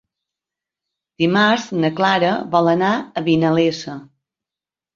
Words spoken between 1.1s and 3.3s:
Dimarts na Clara vol anar a